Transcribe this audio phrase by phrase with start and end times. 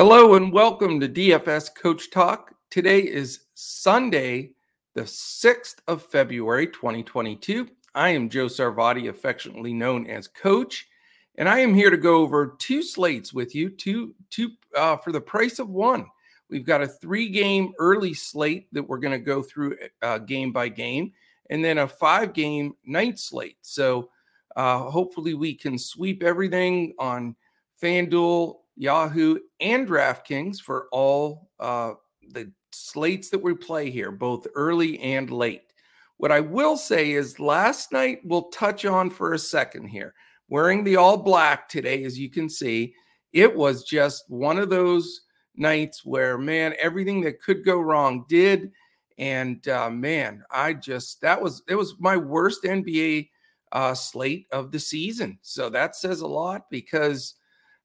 [0.00, 2.54] Hello and welcome to DFS Coach Talk.
[2.70, 4.52] Today is Sunday,
[4.94, 7.68] the 6th of February, 2022.
[7.94, 10.88] I am Joe Sarvati, affectionately known as Coach,
[11.36, 15.12] and I am here to go over two slates with you, two, two uh, for
[15.12, 16.06] the price of one.
[16.48, 20.50] We've got a three game early slate that we're going to go through uh, game
[20.50, 21.12] by game,
[21.50, 23.58] and then a five game night slate.
[23.60, 24.08] So
[24.56, 27.36] uh, hopefully we can sweep everything on
[27.82, 31.92] FanDuel Yahoo, and DraftKings for all uh,
[32.30, 35.74] the slates that we play here, both early and late.
[36.16, 40.14] What I will say is last night we'll touch on for a second here.
[40.48, 42.94] Wearing the all black today, as you can see,
[43.34, 45.20] it was just one of those
[45.54, 48.72] nights where, man, everything that could go wrong did.
[49.18, 53.28] And uh, man, I just, that was, it was my worst NBA
[53.72, 55.38] uh, slate of the season.
[55.42, 57.34] So that says a lot because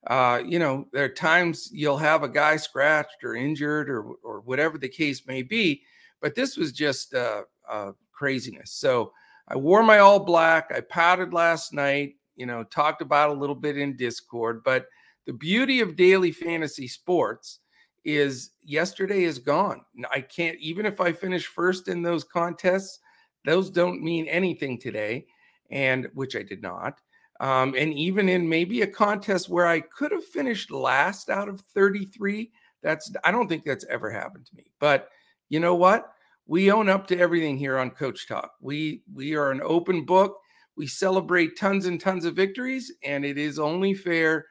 [0.08, 4.42] uh, you know, there are times you'll have a guy scratched or injured or or
[4.42, 5.82] whatever the case may be,
[6.22, 8.72] but this was just uh, uh, craziness.
[8.72, 9.12] So
[9.48, 10.72] I wore my all black.
[10.74, 12.16] I pouted last night.
[12.36, 14.88] You know, talked about a little bit in Discord, but
[15.26, 17.60] the beauty of daily fantasy sports
[18.04, 19.82] is yesterday is gone.
[20.14, 23.00] I can't even if I finish first in those contests,
[23.44, 25.26] those don't mean anything today,
[25.72, 27.00] and which I did not.
[27.40, 31.62] Um, and even in maybe a contest where I could have finished last out of
[31.62, 34.72] 33, that's I don't think that's ever happened to me.
[34.80, 35.10] But
[35.50, 36.12] you know what?
[36.48, 38.52] We own up to everything here on Coach Talk.
[38.62, 40.38] We we are an open book.
[40.78, 44.46] We celebrate tons and tons of victories, and it is only fair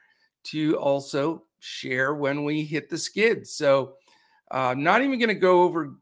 [0.45, 3.53] to also share when we hit the skids.
[3.53, 3.93] So,
[4.51, 5.95] uh, not even going to go over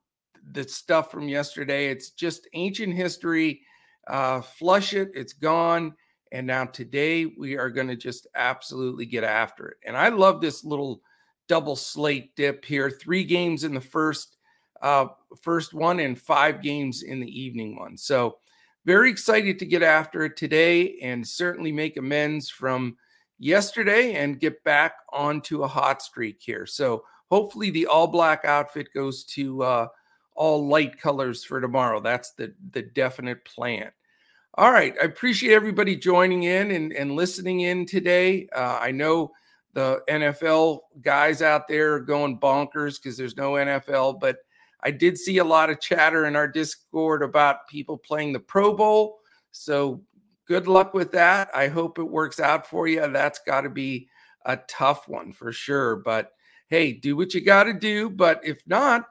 [0.52, 1.88] the stuff from yesterday.
[1.88, 3.62] It's just ancient history.
[4.08, 5.12] Uh, flush it.
[5.14, 5.94] It's gone.
[6.34, 9.78] And now today we are going to just absolutely get after it.
[9.86, 11.04] And I love this little
[11.48, 12.90] double slate dip here.
[12.90, 14.38] Three games in the first
[14.82, 15.08] uh,
[15.42, 17.96] first one and five games in the evening one.
[17.96, 18.40] So
[18.84, 22.98] very excited to get after it today and certainly make amends from
[23.38, 26.66] yesterday and get back onto a hot streak here.
[26.66, 29.88] So hopefully the all black outfit goes to uh,
[30.36, 32.02] all light colors for tomorrow.
[32.02, 33.92] That's the the definite plan.
[34.56, 34.94] All right.
[35.02, 38.48] I appreciate everybody joining in and, and listening in today.
[38.56, 39.32] Uh, I know
[39.74, 44.38] the NFL guys out there are going bonkers because there's no NFL, but
[44.84, 48.76] I did see a lot of chatter in our Discord about people playing the Pro
[48.76, 49.22] Bowl.
[49.50, 50.04] So
[50.48, 51.50] good luck with that.
[51.56, 53.08] I hope it works out for you.
[53.12, 54.08] That's got to be
[54.46, 55.96] a tough one for sure.
[55.96, 56.32] But
[56.68, 58.08] hey, do what you got to do.
[58.08, 59.08] But if not,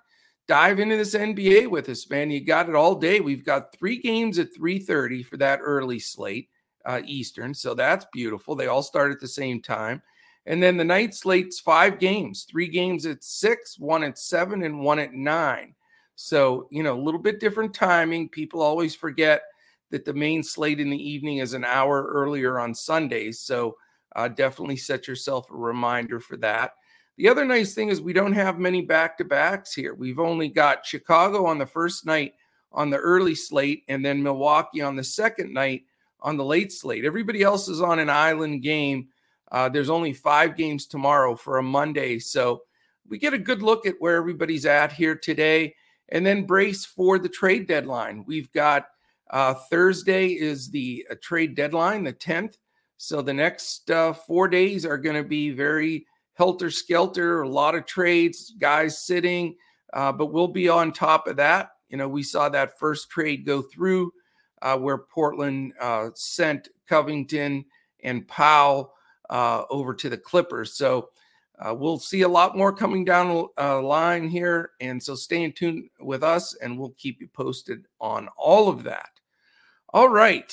[0.53, 2.31] dive into this NBA with us, man.
[2.31, 3.21] You got it all day.
[3.21, 6.51] We've got three games at 3:30 for that early slate,
[6.85, 7.55] uh, Eastern.
[7.55, 8.55] So that's beautiful.
[8.55, 10.03] They all start at the same time.
[10.45, 14.81] And then the night slate's five games, three games at six, one at seven, and
[14.81, 15.75] one at nine.
[16.17, 18.29] So, you know, a little bit different timing.
[18.29, 19.45] People always forget
[19.91, 23.41] that the main slate in the evening is an hour earlier on Sundays.
[23.41, 23.79] So,
[24.17, 26.73] uh, definitely set yourself a reminder for that.
[27.19, 29.95] The other nice thing is we don't have many back to backs here.
[29.95, 32.35] We've only got Chicago on the first night
[32.73, 35.83] on the early slate and then Milwaukee on the second night
[36.21, 37.05] on the late slate.
[37.05, 39.09] Everybody else is on an island game.
[39.51, 42.19] Uh, there's only five games tomorrow for a Monday.
[42.19, 42.63] So
[43.07, 45.75] we get a good look at where everybody's at here today
[46.09, 48.25] and then brace for the trade deadline.
[48.27, 48.87] We've got
[49.31, 52.55] uh, Thursday is the uh, trade deadline, the 10th.
[52.97, 56.07] So the next uh, four days are going to be very
[56.43, 59.55] helter skelter, a lot of trades, guys sitting,
[59.93, 61.71] uh, but we'll be on top of that.
[61.89, 64.13] You know, we saw that first trade go through
[64.61, 67.65] uh, where Portland uh, sent Covington
[68.03, 68.93] and Powell
[69.31, 70.75] uh, over to the Clippers.
[70.75, 71.11] So
[71.61, 74.71] uh, we'll see a lot more coming down the uh, line here.
[74.81, 78.83] And so stay in tune with us and we'll keep you posted on all of
[78.83, 79.11] that.
[79.91, 80.53] All right.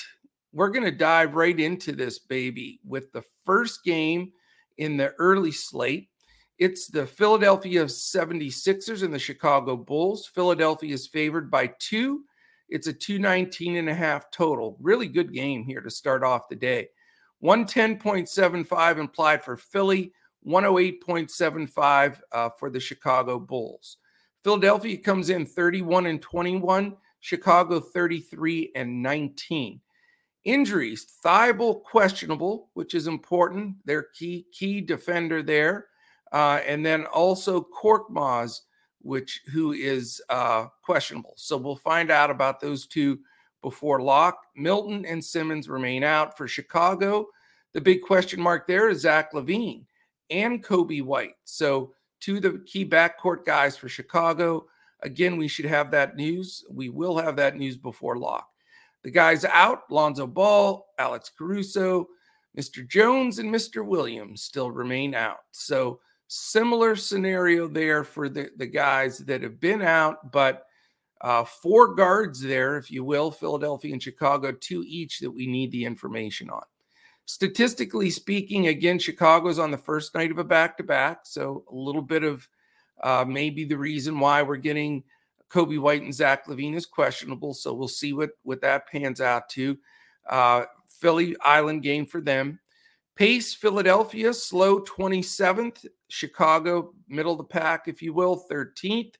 [0.53, 4.33] We're going to dive right into this baby with the first game
[4.79, 6.09] in the early slate.
[6.57, 10.25] It's the Philadelphia 76ers and the Chicago Bulls.
[10.33, 12.23] Philadelphia is favored by two.
[12.69, 14.77] It's a 219 and a half total.
[14.81, 16.89] Really good game here to start off the day.
[17.43, 20.11] 110.75 implied for Philly,
[20.45, 23.97] 108.75 uh, for the Chicago Bulls.
[24.43, 29.81] Philadelphia comes in 31 and 21, Chicago 33 and 19.
[30.45, 33.75] Injuries, Thybulle questionable, which is important.
[33.85, 35.87] Their key key defender there,
[36.31, 38.61] uh, and then also Korkmaz,
[39.01, 41.33] which who is uh, questionable.
[41.35, 43.19] So we'll find out about those two
[43.61, 44.39] before lock.
[44.55, 47.27] Milton and Simmons remain out for Chicago.
[47.73, 49.85] The big question mark there is Zach LaVine
[50.29, 51.35] and Coby White.
[51.43, 51.93] So,
[52.27, 54.67] of the key backcourt guys for Chicago.
[55.01, 56.65] Again, we should have that news.
[56.69, 58.48] We will have that news before lock.
[59.03, 62.07] The guys out Lonzo Ball, Alex Caruso,
[62.57, 62.87] Mr.
[62.87, 63.85] Jones, and Mr.
[63.85, 65.39] Williams still remain out.
[65.51, 70.65] So, similar scenario there for the, the guys that have been out, but
[71.21, 75.71] uh, four guards there, if you will, Philadelphia and Chicago, two each that we need
[75.71, 76.63] the information on.
[77.25, 81.19] Statistically speaking, again, Chicago's on the first night of a back to back.
[81.23, 82.47] So a little bit of
[83.03, 85.03] uh, maybe the reason why we're getting
[85.49, 87.53] Coby White and Zach LaVine is questionable.
[87.53, 89.77] So we'll see what, what that pans out to.
[90.29, 92.59] Uh, Philly Island game for them.
[93.15, 95.85] Pace, Philadelphia, slow 27th.
[96.07, 99.15] Chicago, middle of the pack, if you will, 13th.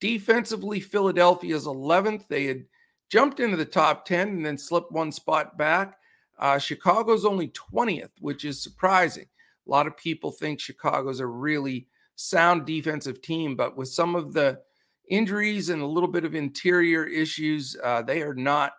[0.00, 2.26] Defensively, Philadelphia is 11th.
[2.28, 2.64] They had
[3.08, 5.96] jumped into the top 10 and then slipped one spot back.
[6.38, 9.26] Uh, Chicago's only 20th, which is surprising.
[9.66, 14.32] A lot of people think Chicago's a really sound defensive team, but with some of
[14.32, 14.60] the
[15.08, 18.72] injuries and a little bit of interior issues, uh, they are not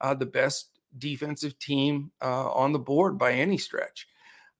[0.00, 4.06] uh, the best defensive team uh, on the board by any stretch.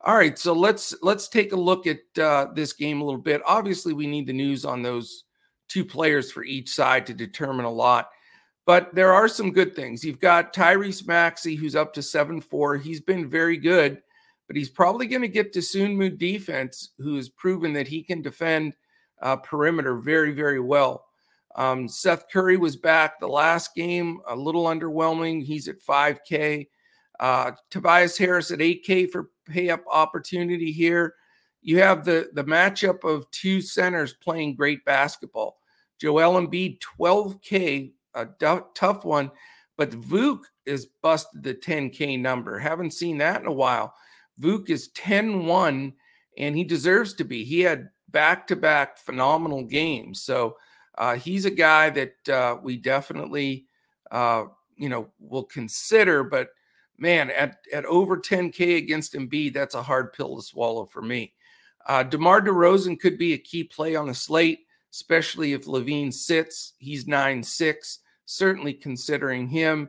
[0.05, 3.41] All right, so let's let's take a look at uh, this game a little bit.
[3.47, 5.25] Obviously, we need the news on those
[5.69, 8.11] two players for each side to determine a lot.
[8.67, 10.05] But there are some good things.
[10.05, 12.77] You've got Tyrese Maxey, who's up to 7 4.
[12.77, 14.03] He's been very good,
[14.47, 18.75] but he's probably going to get Dosunmu defense, who has proven that he can defend
[19.21, 21.07] uh, perimeter very, very well.
[21.57, 25.43] Um, Seth Curry was back the last game, a little underwhelming.
[25.43, 26.69] He's at 5K.
[27.21, 31.15] Uh, Tobias Harris at 8K for pay up opportunity here.
[31.61, 35.59] You have the, the matchup of two centers playing great basketball.
[36.01, 39.31] Joel Embiid, 12K, a d- tough one,
[39.77, 42.59] but Vuk is busted the 10K number.
[42.59, 43.95] Haven't seen that in a while.
[44.41, 45.93] Vuk is 10 1,
[46.39, 47.45] and he deserves to be.
[47.45, 50.23] He had back to back phenomenal games.
[50.23, 50.57] So
[50.99, 53.67] uh, he's a guy that uh, we definitely,
[54.11, 54.45] uh,
[54.77, 56.25] you know, will consider.
[56.25, 56.51] But
[56.99, 61.33] man, at, at over 10K against Embiid, that's a hard pill to swallow for me.
[61.87, 64.61] Uh, DeMar DeRozan could be a key play on the slate
[64.93, 66.75] especially if LaVine sits.
[66.79, 69.89] He's 9 6, certainly considering him.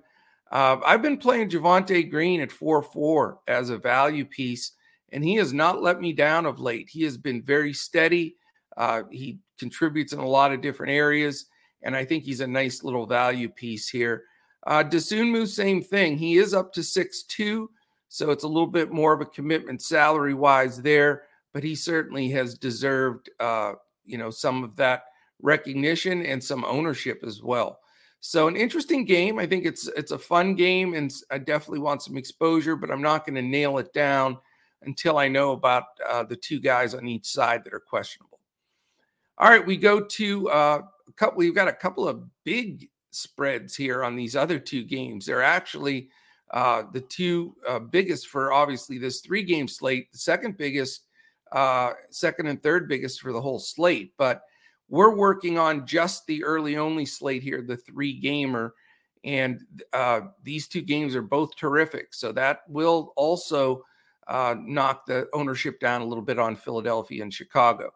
[0.51, 4.71] Uh, I've been playing Javonte Green at 4 4 as a value piece,
[5.11, 6.89] and he has not let me down of late.
[6.89, 8.37] He has been very steady.
[8.77, 11.45] Uh, he contributes in a lot of different areas,
[11.83, 14.25] and I think he's a nice little value piece here.
[14.67, 16.17] Uh, Dosunmu, same thing.
[16.17, 17.69] He is up to six two,
[18.09, 21.23] so it's a little bit more of a commitment salary wise there,
[21.53, 23.73] but he certainly has deserved uh,
[24.05, 25.03] you know some of that
[25.41, 27.79] recognition and some ownership as well.
[28.19, 29.39] So an interesting game.
[29.39, 33.01] I think it's it's a fun game, and I definitely want some exposure, but I'm
[33.01, 34.37] not going to nail it down
[34.81, 38.32] until I know about uh, the two guys on each side that are questionable.
[39.37, 41.37] All right, we go to uh, a couple.
[41.37, 45.25] We've got a couple of big spreads here on these other two games.
[45.25, 46.09] They're actually
[46.51, 50.11] uh, the two uh, biggest for obviously this three game slate.
[50.11, 51.07] The second biggest
[51.51, 54.13] uh, second and third biggest for the whole slate.
[54.17, 54.43] But
[54.89, 58.75] we're working on just the early only slate here, the three gamer.
[59.23, 59.61] And
[59.93, 62.13] uh, these two games are both terrific.
[62.13, 63.83] So that will also
[64.27, 67.91] uh, knock the ownership down a little bit on Philadelphia and Chicago.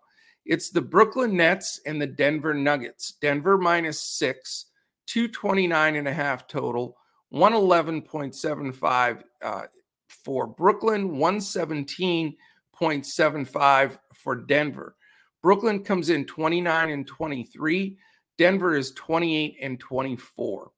[0.48, 3.16] It's the Brooklyn Nets and the Denver Nuggets.
[3.22, 4.68] Denver minus six,
[5.08, 6.96] 229 and a half total,
[7.34, 9.64] 111.75 uh,
[10.08, 14.96] for Brooklyn, 117.75 for Denver.
[15.44, 17.98] Brooklyn comes in 29 and 23.
[18.38, 20.72] Denver is 28 and 24.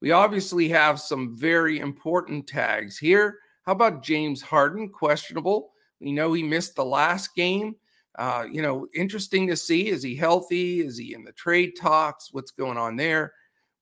[0.00, 3.36] We obviously have some very important tags here.
[3.66, 4.88] How about James Harden?
[4.88, 5.72] Questionable.
[6.00, 7.76] We know he missed the last game.
[8.18, 9.88] Uh, you know, interesting to see.
[9.88, 10.80] Is he healthy?
[10.80, 12.32] Is he in the trade talks?
[12.32, 13.32] What's going on there?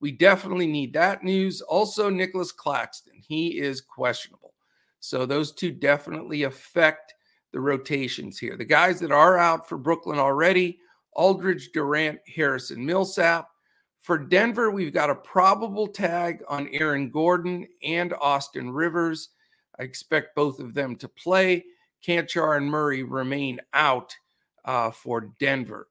[0.01, 1.61] We definitely need that news.
[1.61, 3.13] Also, Nicholas Claxton.
[3.15, 4.53] He is questionable.
[4.99, 7.13] So those two definitely affect
[7.51, 8.55] the rotations here.
[8.55, 10.79] The guys that are out for Brooklyn already
[11.13, 13.49] Aldridge, Durant, Harrison, Millsap.
[13.99, 19.29] For Denver, we've got a probable tag on Aaron Gordon and Austin Rivers.
[19.79, 21.65] I expect both of them to play.
[22.05, 24.15] Cancar and Murray remain out
[24.65, 25.87] uh, for Denver.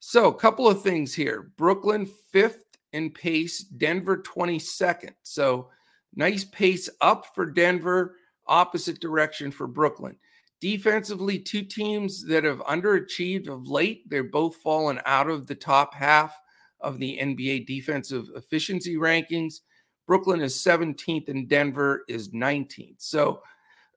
[0.00, 5.14] So, a couple of things here Brooklyn, fifth in pace, Denver, 22nd.
[5.22, 5.70] So,
[6.14, 10.16] nice pace up for Denver, opposite direction for Brooklyn.
[10.60, 14.08] Defensively, two teams that have underachieved of late.
[14.08, 16.38] They're both fallen out of the top half
[16.80, 19.60] of the NBA defensive efficiency rankings.
[20.06, 22.96] Brooklyn is 17th and Denver is 19th.
[22.98, 23.42] So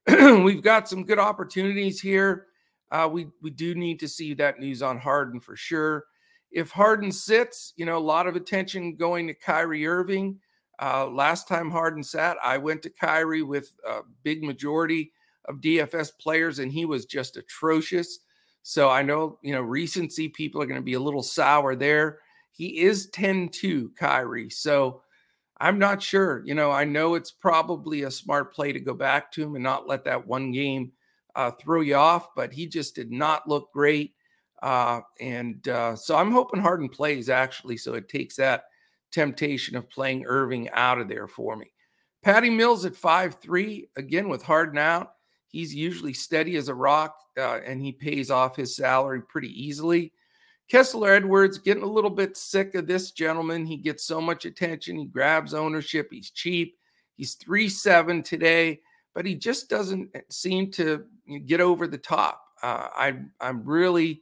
[0.43, 2.47] we've got some good opportunities here.
[2.91, 6.05] uh, we we do need to see that news on Harden for sure.
[6.51, 10.39] If Harden sits, you know, a lot of attention going to Kyrie Irving.
[10.81, 15.11] Uh, last time Harden sat, I went to Kyrie with a big majority
[15.45, 18.19] of DFS players, and he was just atrocious.
[18.63, 22.19] So I know, you know, recency people are going to be a little sour there.
[22.51, 24.49] He is 10 2, Kyrie.
[24.49, 25.01] So
[25.59, 26.43] I'm not sure.
[26.45, 29.63] You know, I know it's probably a smart play to go back to him and
[29.63, 30.91] not let that one game
[31.35, 34.13] uh, throw you off, but he just did not look great.
[34.61, 38.65] Uh, and uh, so I'm hoping Harden plays actually, so it takes that
[39.11, 41.71] temptation of playing Irving out of there for me.
[42.23, 45.13] Patty Mills at five three again with Harden out.
[45.47, 50.11] He's usually steady as a rock, uh, and he pays off his salary pretty easily.
[50.69, 53.65] Kessler Edwards getting a little bit sick of this gentleman.
[53.65, 54.97] He gets so much attention.
[54.97, 56.09] He grabs ownership.
[56.11, 56.77] He's cheap.
[57.15, 58.81] He's three seven today,
[59.15, 61.05] but he just doesn't seem to
[61.45, 62.43] get over the top.
[62.61, 64.21] Uh, I, I'm really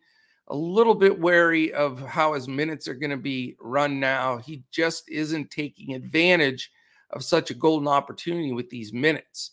[0.49, 4.37] a little bit wary of how his minutes are going to be run now.
[4.37, 6.71] He just isn't taking advantage
[7.11, 9.51] of such a golden opportunity with these minutes.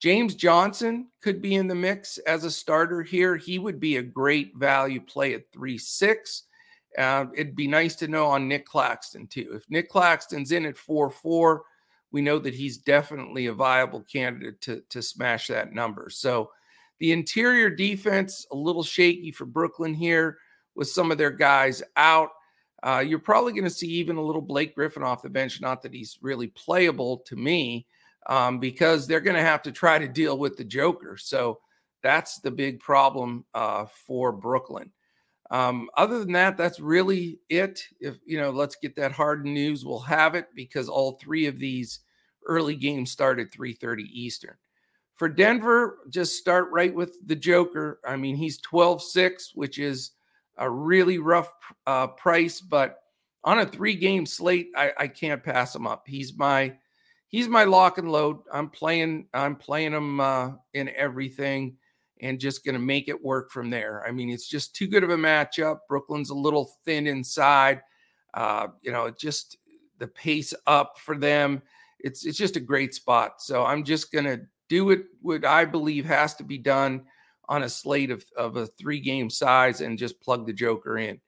[0.00, 3.36] James Johnson could be in the mix as a starter here.
[3.36, 6.42] He would be a great value play at 3 6.
[6.98, 9.52] Uh, it'd be nice to know on Nick Claxton, too.
[9.54, 11.62] If Nick Claxton's in at 4 4,
[12.12, 16.08] we know that he's definitely a viable candidate to, to smash that number.
[16.10, 16.50] So
[16.98, 20.38] the interior defense, a little shaky for Brooklyn here
[20.74, 22.30] with some of their guys out.
[22.82, 25.60] Uh, you're probably going to see even a little Blake Griffin off the bench.
[25.60, 27.86] Not that he's really playable to me,
[28.26, 31.16] um, because they're going to have to try to deal with the Joker.
[31.16, 31.60] So
[32.02, 34.92] that's the big problem uh, for Brooklyn.
[35.50, 37.80] Um, other than that, that's really it.
[38.00, 39.84] If you know, let's get that Harden news.
[39.84, 42.00] We'll have it because all three of these
[42.46, 44.56] early games start at 3:30 Eastern.
[45.14, 48.00] For Denver, just start right with the Joker.
[48.06, 50.10] I mean, he's 12-6, which is
[50.58, 51.50] a really rough
[51.86, 52.98] uh, price, but
[53.42, 56.02] on a three-game slate, I, I can't pass him up.
[56.06, 56.76] He's my
[57.28, 58.38] he's my lock and load.
[58.52, 61.76] I'm playing I'm playing him uh, in everything
[62.20, 64.04] and just going to make it work from there.
[64.06, 65.80] I mean, it's just too good of a matchup.
[65.88, 67.82] Brooklyn's a little thin inside.
[68.32, 69.58] Uh, you know, just
[69.98, 71.62] the pace up for them.
[72.00, 73.42] It's it's just a great spot.
[73.42, 77.04] So I'm just going to do it what I believe has to be done
[77.48, 81.20] on a slate of, of a three game size and just plug the Joker in.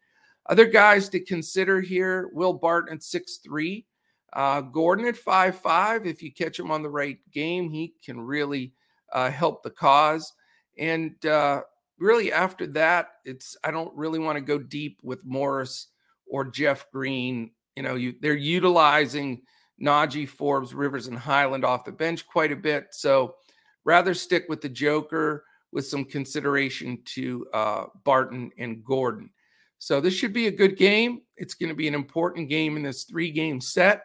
[0.46, 3.86] Other guys to consider here Will Barton at six three.
[4.32, 6.06] Uh, Gordon at five five.
[6.06, 8.72] If you catch him on the right game, he can really
[9.12, 10.32] uh, help the cause.
[10.78, 11.62] And uh,
[11.98, 15.88] really, after that, it's I don't really want to go deep with Morris
[16.26, 17.50] or Jeff Green.
[17.76, 19.42] You know, you they're utilizing
[19.80, 22.88] Nnaji, Forbes, Rivers, and Hyland off the bench quite a bit.
[22.92, 23.36] So
[23.84, 29.30] rather stick with the Joker with some consideration to uh, Barton and Gordon.
[29.78, 31.22] So this should be a good game.
[31.36, 34.02] It's going to be an important game in this three game set.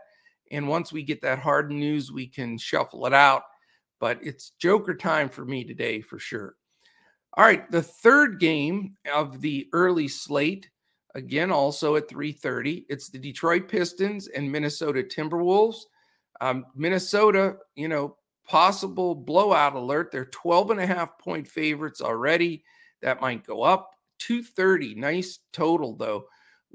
[0.53, 3.41] And once we get that hard news, we can shuffle it out.
[3.99, 6.55] But it's Joker time for me today for sure.
[7.35, 10.69] All right, the third game of the early slate,
[11.15, 12.85] again also at 3:30.
[12.89, 15.85] It's the Detroit Pistons and Minnesota Timberwolves.
[16.41, 18.17] Um, Minnesota, you know,
[18.47, 20.11] possible blowout alert.
[20.11, 22.63] They're 12 and a half point favorites already.
[23.01, 23.89] That might go up.
[24.19, 26.25] 230, nice total though.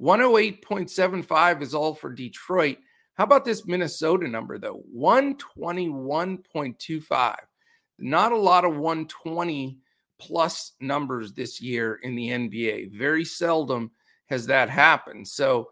[0.01, 2.79] 108.75 is all for Detroit.
[3.19, 4.85] How about this Minnesota number, though?
[4.97, 7.35] 121.25.
[7.99, 9.79] Not a lot of 120
[10.21, 12.97] plus numbers this year in the NBA.
[12.97, 13.91] Very seldom
[14.27, 15.27] has that happened.
[15.27, 15.71] So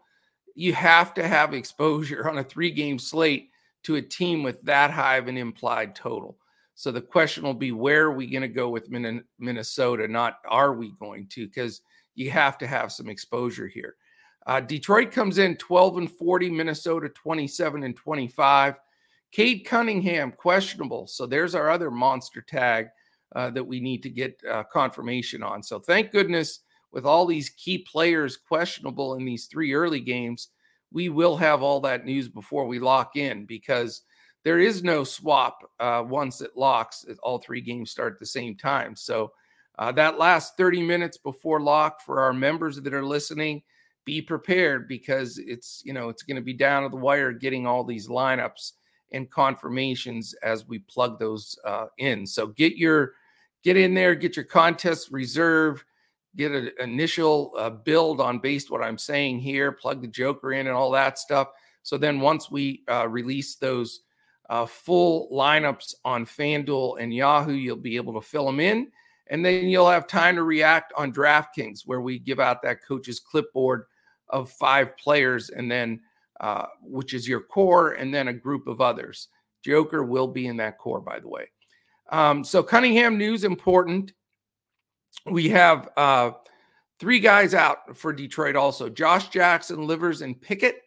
[0.55, 3.49] you have to have exposure on a three game slate
[3.83, 6.37] to a team with that high of an implied total.
[6.75, 8.89] So the question will be where are we going to go with
[9.39, 10.05] Minnesota?
[10.09, 11.47] Not are we going to?
[11.47, 11.79] Because
[12.13, 13.95] you have to have some exposure here.
[14.47, 18.75] Uh, Detroit comes in 12 and 40, Minnesota 27 and 25.
[19.33, 21.05] Cade Cunningham, questionable.
[21.05, 22.87] So there's our other monster tag
[23.35, 25.61] uh, that we need to get uh, confirmation on.
[25.61, 26.61] So thank goodness,
[26.93, 30.47] with all these key players questionable in these three early games,
[30.93, 34.03] we will have all that news before we lock in because
[34.45, 37.05] there is no swap uh, once it locks.
[37.21, 38.95] All three games start at the same time.
[38.95, 39.33] So
[39.77, 43.63] uh, that last 30 minutes before lock for our members that are listening–
[44.07, 47.67] be prepared because it's you know it's going to be down to the wire getting
[47.67, 48.71] all these lineups
[49.11, 52.25] and confirmations as we plug those uh, in.
[52.25, 53.13] So get your
[53.63, 55.83] get in there, get your contest reserve,
[56.37, 60.67] get an initial uh, build on based what I'm saying here, plug the Joker in
[60.67, 61.49] and all that stuff.
[61.83, 64.01] So then once we uh, release those
[64.49, 68.89] uh, full lineups on FanDuel and Yahoo, you'll be able to fill them in
[69.29, 73.19] And then you'll have time to react on DraftKings, where we give out that coach's
[73.19, 73.85] clipboard
[74.29, 76.01] of five players, and then
[76.39, 79.29] uh, which is your core, and then a group of others.
[79.63, 81.49] Joker will be in that core, by the way.
[82.09, 84.13] Um, so Cunningham news important.
[85.25, 86.31] We have uh,
[86.99, 90.81] three guys out for Detroit also: Josh Jackson, Livers, and Pickett.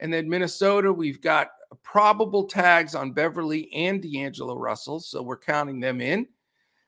[0.00, 1.48] And then Minnesota, we've got
[1.82, 6.26] probable tags on Beverley and D'Angelo Russell, so we're counting them in.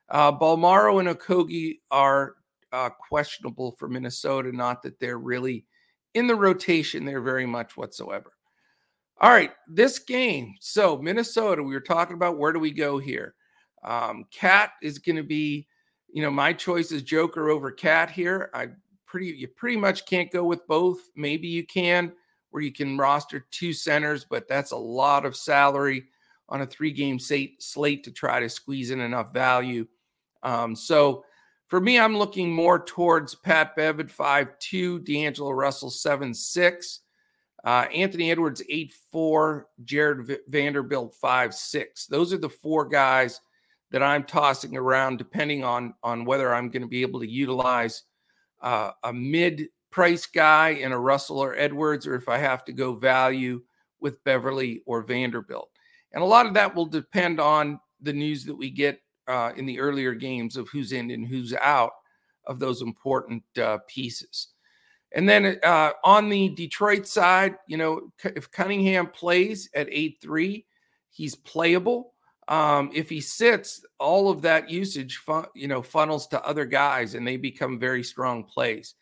[0.08, 2.34] Uh, Bolmaro and Okogie are
[2.72, 4.52] uh, questionable for Minnesota.
[4.52, 5.64] Not that they're really
[6.14, 8.32] in the rotation there very much whatsoever.
[9.20, 10.54] All right, this game.
[10.60, 13.34] So Minnesota, we were talking about where do we go here?
[13.84, 15.66] Um, Cat is going to be,
[16.12, 18.50] you know, my choice is Joker over Cat here.
[18.54, 18.68] I
[19.06, 21.00] pretty you pretty much can't go with both.
[21.16, 22.12] Maybe you can,
[22.50, 26.04] where you can roster two centers, but that's a lot of salary
[26.48, 29.86] on a three-game slate to try to squeeze in enough value.
[30.42, 31.24] Um, so
[31.70, 37.00] for me, I'm looking more towards Pat Bev at five two, D'Angelo Russell seven six,
[37.64, 42.06] uh, Anthony Edwards eight four, Jarred v- Vanderbilt five six.
[42.06, 43.40] Those are the four guys
[43.92, 48.02] that I'm tossing around, depending on on whether I'm going to be able to utilize
[48.60, 52.72] uh, a mid price guy in a Russell or Edwards, or if I have to
[52.72, 53.62] go value
[54.00, 55.70] with Beverley or Vanderbilt.
[56.12, 59.64] And a lot of that will depend on the news that we get uh, in
[59.66, 61.92] the earlier games of who's in and who's out
[62.46, 64.48] of those important uh, pieces.
[65.12, 70.64] And then uh, on the Detroit side, you know, if Cunningham plays at 8 3,
[71.10, 72.14] he's playable.
[72.48, 77.14] Um, if he sits, all of that usage, fun, you know, funnels to other guys
[77.14, 78.94] and they become very strong plays.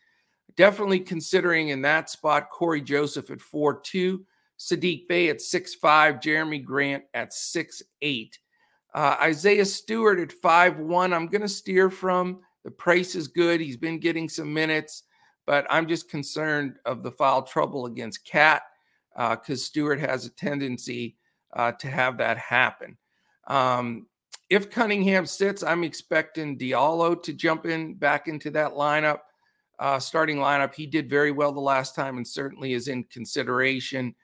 [0.55, 4.25] Definitely considering in that spot Cory Joseph at 4 2,
[4.59, 8.39] Saddiq Bey at 6 5, Jerami Grant at 6 8.
[8.93, 11.13] Uh, Isaiah Stewart at five one.
[11.13, 12.41] I'm going to steer from.
[12.63, 13.61] The price is good.
[13.61, 15.03] He's been getting some minutes,
[15.45, 18.63] but I'm just concerned of the foul trouble against Cat
[19.13, 21.17] because uh, Stewart has a tendency
[21.53, 22.97] uh, to have that happen.
[23.47, 24.07] Um,
[24.49, 29.19] if Cunningham sits, I'm expecting Diallo to jump in back into that lineup,
[29.79, 30.73] uh, starting lineup.
[30.73, 34.15] He did very well the last time and certainly is in consideration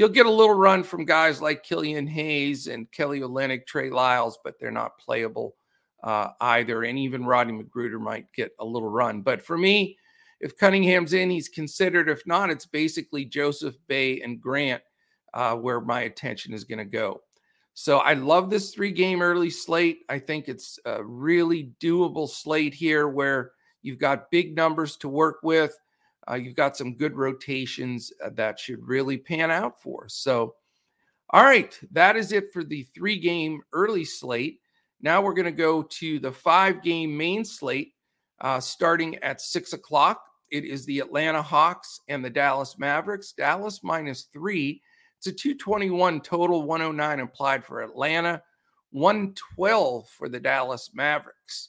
[0.00, 4.38] you'll get a little run from guys like Killian Hayes and Kelly Olynyk, Trey Lyles,
[4.42, 5.56] but they're not playable
[6.02, 6.84] uh, either.
[6.84, 9.20] And even Rodney McGruder might get a little run.
[9.20, 9.98] But for me,
[10.40, 12.08] if Cunningham's in, he's considered.
[12.08, 14.82] If not, it's basically Joseph Bey and Grant
[15.34, 17.20] uh, where my attention is going to go.
[17.74, 19.98] So I love this three game early slate.
[20.08, 25.40] I think it's a really doable slate here where you've got big numbers to work
[25.42, 25.78] with
[26.30, 30.14] uh, you've got some good rotations uh, that should really pan out for us.
[30.14, 30.54] So,
[31.30, 34.60] all right, that is it for the three game early slate.
[35.00, 37.94] Now we're going to go to the five game main slate
[38.40, 40.22] uh, starting at six o'clock.
[40.50, 43.32] It is the Atlanta Hawks and the Dallas Mavericks.
[43.32, 44.82] Dallas minus three.
[45.18, 48.42] It's a 221 total, 109 implied for Atlanta,
[48.90, 51.68] 112 for the Dallas Mavericks.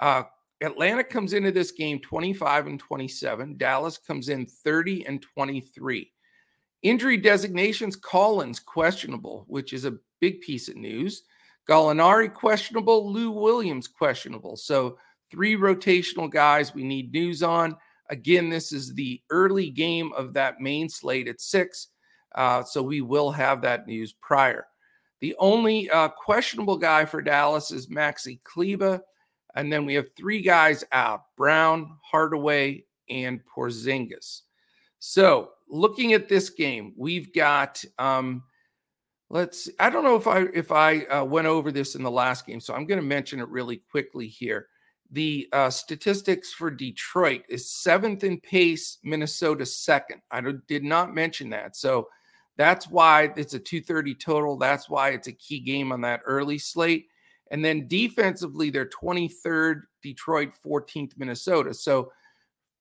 [0.00, 0.22] Uh,
[0.60, 3.56] Atlanta comes into this game 25 and 27.
[3.56, 6.10] Dallas comes in 30 and 23.
[6.82, 11.22] Injury designations Collins questionable, which is a big piece of news.
[11.68, 14.56] Gallinari questionable, Lou Williams questionable.
[14.56, 14.98] So,
[15.30, 17.76] three rotational guys we need news on.
[18.10, 21.88] Again, this is the early game of that main slate at six.
[22.34, 24.66] Uh, so, we will have that news prior.
[25.20, 29.02] The only uh, questionable guy for Dallas is Maxi Kleber.
[29.54, 34.42] And then we have three guys out Brown, Hardaway, and Porzingis.
[34.98, 38.42] So looking at this game, we've got um,
[39.30, 42.46] let's I don't know if I if I uh, went over this in the last
[42.46, 44.68] game, so I'm going to mention it really quickly here.
[45.10, 50.20] The uh, statistics for Detroit is seventh in pace, Minnesota second.
[50.30, 52.08] I did not mention that, so
[52.56, 54.56] that's why it's a 230 total.
[54.58, 57.06] That's why it's a key game on that early slate.
[57.50, 61.72] And then defensively, they're 23rd, Detroit, 14th, Minnesota.
[61.74, 62.12] So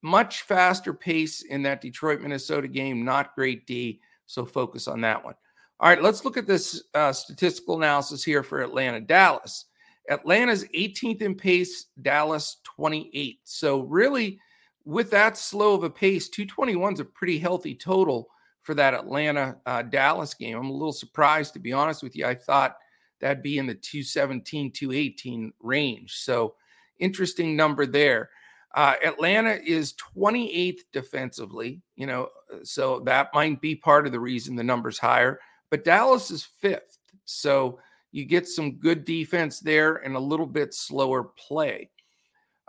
[0.01, 3.03] much faster pace in that Detroit, Minnesota game.
[3.03, 4.01] Not great D.
[4.25, 5.35] So focus on that one.
[5.79, 8.99] All right, let's look at this uh, statistical analysis here for Atlanta.
[8.99, 9.65] Dallas.
[10.09, 13.39] Atlanta's 18th in pace, Dallas 28th.
[13.43, 14.39] So really,
[14.85, 18.29] with that slow of a pace, 221 is a pretty healthy total
[18.63, 20.57] for that Atlanta uh, Dallas game.
[20.57, 22.25] I'm a little surprised, to be honest with you.
[22.25, 22.77] I thought
[23.19, 26.15] that'd be in the 217, 218 range.
[26.15, 26.55] So
[26.99, 28.29] interesting number there.
[28.75, 32.29] Uh, Atlanta is 28th defensively, you know,
[32.63, 35.39] so that might be part of the reason the number's higher.
[35.71, 36.97] But Dallas is fifth.
[37.25, 37.79] So
[38.11, 41.89] you get some good defense there and a little bit slower play.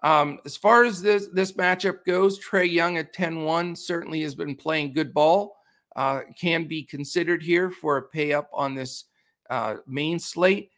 [0.02, 4.54] Um, as far as this this matchup goes, Trae Young at 10-1 certainly has been
[4.54, 5.56] playing good ball.
[5.96, 9.06] Uh, can be considered here for a pay up on this
[9.50, 10.70] uh, main slate.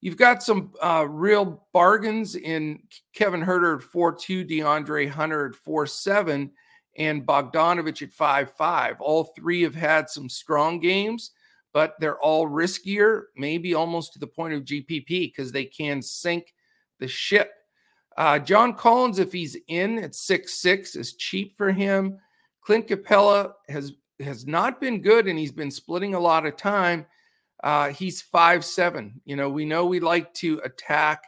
[0.00, 2.82] You've got some uh, real bargains in
[3.14, 6.50] Kevin Huerter at 4-2, DeAndre Hunter at 4-7,
[6.98, 8.12] and Bogdanovic at
[8.58, 8.96] 5-5.
[9.00, 11.30] All three have had some strong games,
[11.72, 16.52] but they're all riskier, maybe almost to the point of GPP because they can sink
[17.00, 17.50] the ship.
[18.16, 22.18] Uh, John Collins, if he's in at six six, is cheap for him.
[22.60, 27.06] Clint Capela has has not been good, and he's been splitting a lot of time.
[27.64, 29.22] Uh, he's five seven.
[29.24, 31.24] You know, we know we like to attack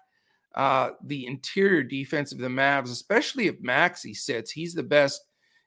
[0.54, 4.50] uh, the interior defense of the Mavs, especially if Maxi sits.
[4.50, 5.22] He's the best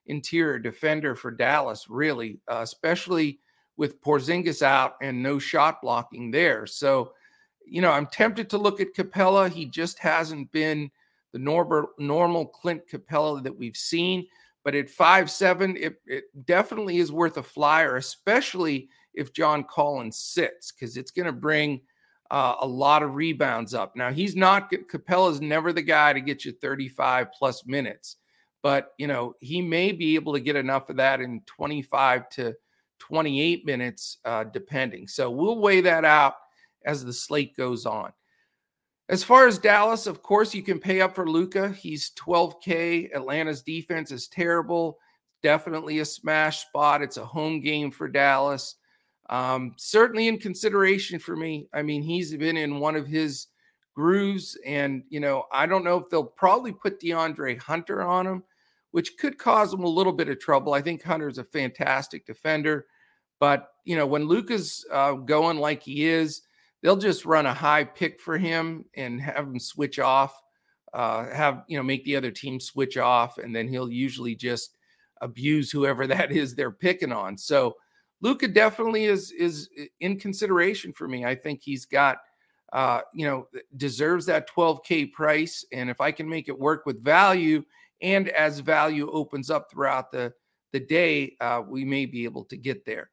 [0.05, 3.39] interior defender for Dallas, really, uh, especially
[3.77, 6.67] with Porzingis out and no shot blocking there.
[6.67, 7.13] So,
[7.65, 9.49] you know, I'm tempted to look at Capela.
[9.51, 10.91] He just hasn't been
[11.31, 14.27] the normal, normal Clint Capela that we've seen.
[14.63, 20.17] But at five seven, it, it definitely is worth a flyer, especially if John Collins
[20.17, 21.81] sits, because it's going to bring
[22.31, 23.95] uh, a lot of rebounds up.
[23.95, 28.17] Now he's not Capela's never the guy to get you 35 plus minutes,
[28.61, 32.55] but you know he may be able to get enough of that in 25 to
[32.99, 35.07] 28 minutes, uh, depending.
[35.07, 36.35] So we'll weigh that out
[36.85, 38.11] as the slate goes on.
[39.07, 41.69] As far as Dallas, of course, you can pay up for Luka.
[41.69, 43.15] He's 12K.
[43.15, 44.99] Atlanta's defense is terrible.
[45.41, 47.01] Definitely a smash spot.
[47.01, 48.75] It's a home game for Dallas.
[49.29, 51.69] Um, certainly in consideration for me.
[51.71, 53.47] I mean, he's been in one of his
[53.93, 58.43] grooves, and you know, I don't know if they'll probably put DeAndre Hunter on him,
[58.91, 60.73] which could cause him a little bit of trouble.
[60.73, 62.87] I think Hunter's a fantastic defender,
[63.39, 66.41] but you know, when Luka's uh, going like he is,
[66.81, 70.41] they'll just run a high pick for him and have him switch off,
[70.93, 74.77] uh, have you know make the other team switch off, and then he'll usually just
[75.21, 77.37] abuse whoever that is they're picking on.
[77.37, 77.75] So
[78.21, 81.25] Luka definitely is is in consideration for me.
[81.25, 82.17] I think he's got
[82.73, 87.03] uh, you know deserves that 12k price, and if I can make it work with
[87.03, 87.63] value,
[88.01, 90.33] and as value opens up throughout the
[90.71, 93.09] the day, uh, we may be able to get there.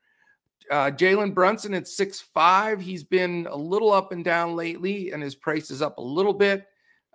[0.70, 2.80] Uh, Jalen Brunson at six five.
[2.80, 6.34] He's been a little up and down lately, and his price is up a little
[6.34, 6.66] bit,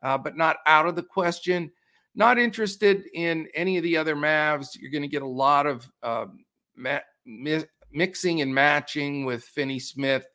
[0.01, 1.71] uh, but not out of the question.
[2.15, 4.77] Not interested in any of the other Mavs.
[4.77, 6.25] You're going to get a lot of uh,
[6.75, 6.99] ma-
[7.93, 10.27] mixing and matching with Finney Smith,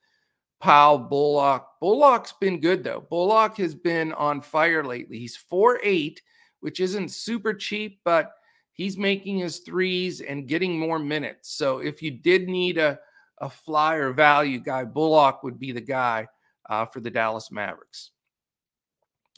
[0.61, 1.67] Powell, Bullock.
[1.81, 3.07] Bullock's been good though.
[3.09, 5.19] Bullock has been on fire lately.
[5.19, 6.23] He's four eight,
[6.61, 8.33] which isn't super cheap, but
[8.73, 11.51] he's making his threes and getting more minutes.
[11.51, 12.99] So if you did need a
[13.39, 16.27] a flyer value guy, Bullock would be the guy
[16.71, 18.13] uh, for the Dallas Mavericks.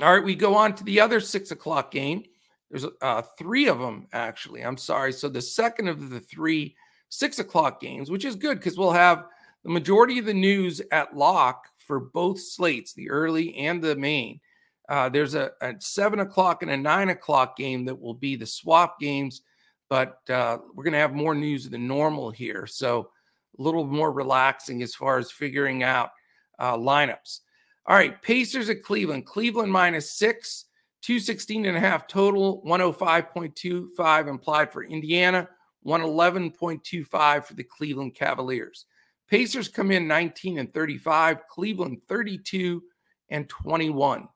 [0.00, 2.22] All right, we go on to the other six o'clock game.
[2.70, 4.60] There's uh, three of them, actually.
[4.60, 5.12] I'm sorry.
[5.12, 6.76] So the second of the three
[7.08, 9.26] six o'clock games, which is good because we'll have
[9.64, 14.40] the majority of the news at lock for both slates, the early and the main.
[14.88, 18.46] Uh, there's a, a, seven o'clock and a nine o'clock game that will be the
[18.46, 19.42] swap games,
[19.90, 22.66] but uh, we're going to have more news than normal here.
[22.66, 23.10] So
[23.58, 26.10] a little more relaxing as far as figuring out
[26.58, 27.40] uh, lineups.
[27.86, 29.26] All right, Pacers at Cleveland.
[29.26, 30.66] Cleveland minus six,
[31.02, 35.48] 216 and a half total, 105.25 implied for Indiana,
[35.88, 38.84] 111.25 for the Cleveland Cavaliers.
[39.28, 42.82] Pacers come in 19 and 35, Cleveland 32
[43.30, 44.28] and 21.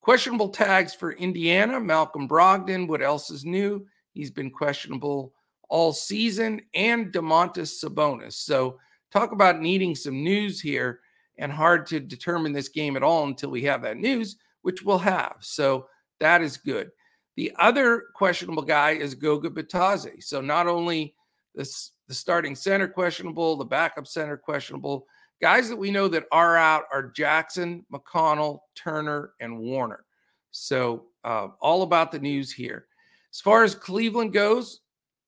[0.00, 2.88] Questionable tags for Indiana, Malcolm Brogdon.
[2.88, 3.86] What else is new?
[4.12, 5.32] He's been questionable
[5.68, 8.34] all season, and Domantas Sabonis.
[8.34, 8.78] So,
[9.12, 11.00] talk about needing some news here
[11.36, 14.98] and hard to determine this game at all until we have that news, which we'll
[14.98, 15.36] have.
[15.40, 15.88] So,
[16.20, 16.90] that is good.
[17.38, 20.24] The other questionable guy is Goga Bitadze.
[20.24, 21.14] So, not only
[21.54, 25.06] this, the starting center questionable, the backup center questionable,
[25.40, 30.04] guys that we know that are out are Jackson, McConnell, Turner, and Warner.
[30.50, 32.86] So, uh, all about the news here.
[33.32, 34.80] As far as Cleveland goes,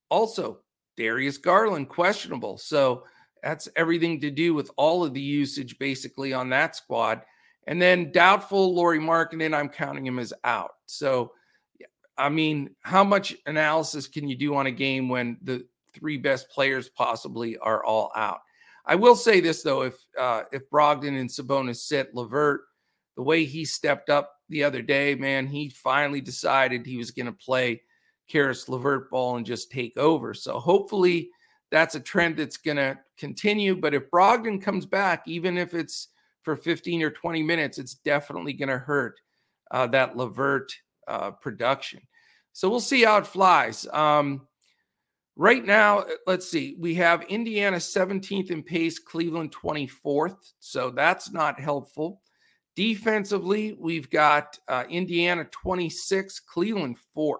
[0.09, 0.59] also,
[0.97, 2.57] Darius Garland, questionable.
[2.57, 3.05] So
[3.41, 7.21] that's everything to do with all of the usage basically on that squad.
[7.67, 10.71] And then doubtful Lauri Markkanen, I'm counting him as out.
[10.87, 11.31] So,
[12.21, 16.49] I mean, how much analysis can you do on a game when the three best
[16.51, 18.41] players possibly are all out?
[18.85, 22.61] I will say this though: if uh, if Brogdon and Sabonis sit LeVert,
[23.15, 27.25] the way he stepped up the other day, man, he finally decided he was going
[27.25, 27.81] to play
[28.29, 30.35] Caris LeVert ball and just take over.
[30.35, 31.31] So hopefully
[31.71, 33.75] that's a trend that's going to continue.
[33.75, 36.09] But if Brogdon comes back, even if it's
[36.43, 39.19] for 15 or 20 minutes, it's definitely going to hurt
[39.71, 40.71] uh, that LeVert
[41.07, 42.01] uh, production.
[42.53, 43.87] So we'll see how it flies.
[43.93, 44.47] Um,
[45.35, 46.75] right now, uh, let's see.
[46.79, 50.53] We have Indiana 17th in pace, Cleveland 24th.
[50.59, 52.21] So that's not helpful.
[52.75, 57.37] Defensively, we've got uh, Indiana 26th, Cleveland 4th.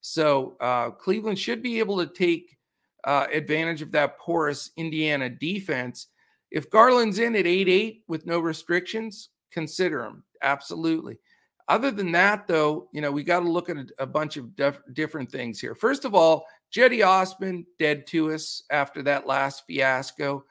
[0.00, 2.56] So uh, Cleveland should be able to take
[3.04, 6.08] uh, advantage of that porous Indiana defense.
[6.50, 10.24] If Garland's in at 8 8 with no restrictions, consider him.
[10.42, 11.18] Absolutely.
[11.68, 14.56] Other than that, though, you know, we got to look at a, a bunch of
[14.56, 15.74] def- different things here.
[15.74, 20.44] First of all, Cedi Osman dead to us after that last fiasco.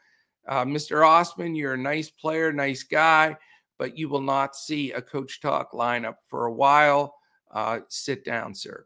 [0.48, 1.08] Uh, Mr.
[1.08, 3.36] Osman, you're a nice player, nice guy,
[3.80, 7.16] but you will not see a coach talk lineup for a while.
[7.52, 8.86] Uh, sit down, sir.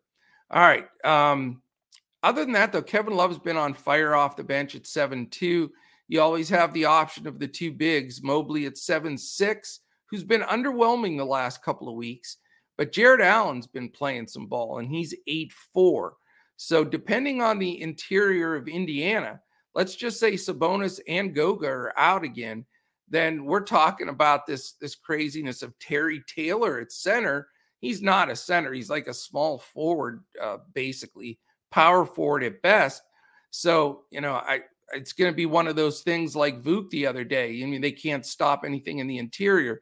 [0.50, 0.88] All right.
[1.04, 1.62] Um,
[2.24, 5.72] other than that, though, Kevin Love's been on fire off the bench at 7 2.
[6.08, 9.80] You always have the option of the two bigs, Mobley at 7 6,
[10.12, 12.38] who's been underwhelming the last couple of weeks.
[12.78, 16.16] But Jarrett Allen's been playing some ball and he's 8 4.
[16.58, 19.40] So, depending on the interior of Indiana,
[19.74, 22.66] let's just say Sabonis and Goga are out again,
[23.10, 27.48] then we're talking about this, this craziness of Terry Taylor at center.
[27.80, 31.40] He's not a center, he's like a small forward, uh, basically
[31.72, 33.02] power forward at best.
[33.50, 34.62] So, you know, I
[34.94, 37.62] it's going to be one of those things like Vuk the other day.
[37.62, 39.82] I mean, they can't stop anything in the interior.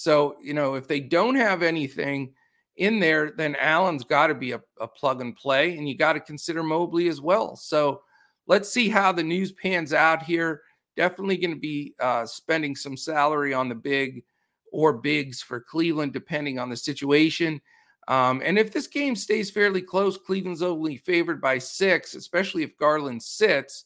[0.00, 2.32] So, you know, if they don't have anything
[2.76, 6.14] in there, then Allen's got to be a, a, plug and play, and you got
[6.14, 7.54] to consider Mobley as well.
[7.54, 8.00] So,
[8.46, 10.62] let's see how the news pans out here.
[10.96, 14.24] Definitely going to be uh, spending some salary on the big
[14.72, 17.60] or bigs for Cleveland, depending on the situation.
[18.08, 22.78] Um, and if this game stays fairly close, Cleveland's only favored by six, especially if
[22.78, 23.84] Garland sits,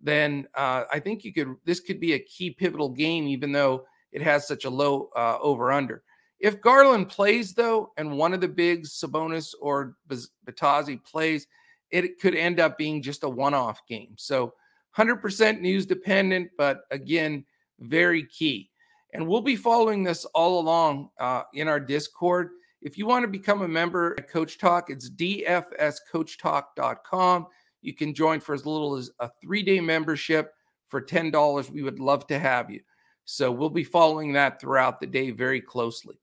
[0.00, 1.56] then uh, I think you could.
[1.64, 3.84] This could be a key pivotal game, even though
[4.16, 6.02] it has such a low uh, over under.
[6.40, 9.98] If Garland plays though, and one of the bigs, Sabonis or
[10.46, 11.46] Bitadze plays,
[11.90, 14.14] it could end up being just a one-off game.
[14.16, 14.54] So
[14.96, 17.44] 100% news dependent, but again,
[17.78, 18.70] very key.
[19.12, 22.52] And we'll be following this all along uh, in our Discord.
[22.80, 27.46] If you want to become a member at Coach Talk, it's dfscoachtalk.com.
[27.82, 30.54] You can join for as little as a three day membership
[30.88, 31.70] for $10.
[31.70, 32.80] We would love to have you.
[33.26, 36.18] So we'll be following that throughout the day very closely.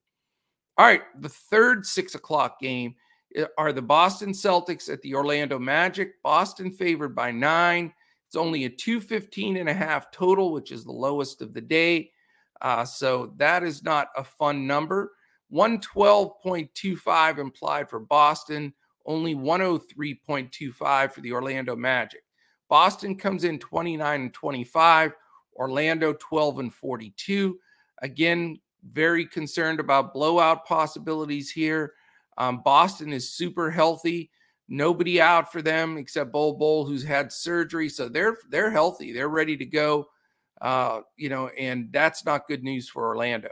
[0.76, 2.96] All right, the third six o'clock game
[3.36, 6.20] eh, are the Boston Celtics at the Orlando Magic.
[6.22, 7.92] Boston favored by nine.
[8.26, 12.10] It's only a 215 and a half total, which is the lowest of the day.
[12.62, 15.12] Uh, so that is not a fun number.
[15.52, 18.72] 112.25 implied for Boston,
[19.06, 22.22] only 103.25 for the Orlando Magic.
[22.68, 25.12] Boston comes in 29 and 25,
[25.56, 27.58] Orlando 12 and 42.
[28.02, 28.58] Again,
[28.90, 31.94] very concerned about blowout possibilities here.
[32.36, 34.30] Um, Boston is super healthy.
[34.68, 39.12] Nobody out for them except Bol Bol, who's had surgery, so they're they're healthy.
[39.12, 40.08] They're ready to go.
[40.60, 43.50] Uh, you know, and that's not good news for Orlando.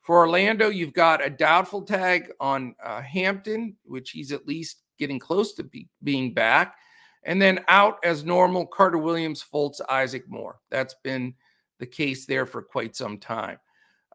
[0.00, 5.18] For Orlando, you've got a doubtful tag on uh, Hampton, which he's at least getting
[5.18, 6.76] close to be, being back.
[7.24, 10.60] And then out as normal, Carter Williams, Fultz, Isaac Moore.
[10.70, 11.34] That's been
[11.78, 13.58] the case there for quite some time.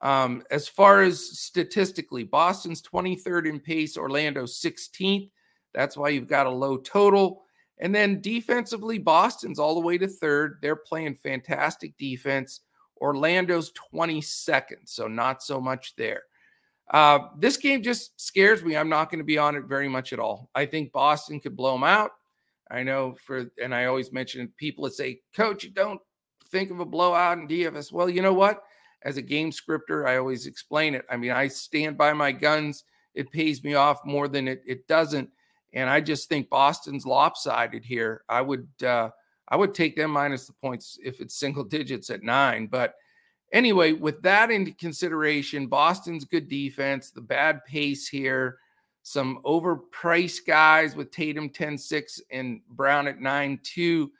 [0.02, 5.30] Um, as far as statistically, Boston's 23rd in pace, Orlando 16th.
[5.74, 7.44] That's why you've got a low total.
[7.80, 10.60] And then defensively, Boston's all the way to third.
[10.62, 12.62] They're playing fantastic defense.
[13.02, 16.24] Orlando's 22nd, so not so much there.
[16.92, 18.76] Uh, this game just scares me.
[18.76, 20.50] I'm not going to be on it very much at all.
[20.56, 22.12] I think Boston could blow them out.
[22.72, 26.02] I know for, and I always mention people that say, Coach, you don't
[26.52, 27.92] think of a blowout in DFS.
[27.92, 28.64] Well, you know what?
[29.04, 31.06] As a game scripter, I always explain it.
[31.10, 32.84] I mean, I stand by my guns.
[33.14, 35.30] It pays me off more than it, it doesn't.
[35.74, 38.24] And I just think Boston's lopsided here.
[38.28, 39.10] I would, uh,
[39.48, 42.68] I would take them minus the points if it's single digits at nine.
[42.68, 42.96] But
[43.54, 48.58] anyway, with that into consideration, Boston's good defense, the bad pace here,
[49.04, 54.12] some overpriced guys with Tatum 10 6 and Brown at 9 2.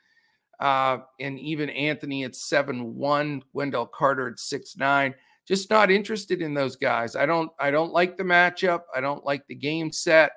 [0.60, 5.14] Uh, and even Anthony at 7 1, Wendell Carter at 6 9.
[5.48, 7.16] Just not interested in those guys.
[7.16, 8.82] I don't I don't like the matchup.
[8.94, 10.32] I don't like the game set.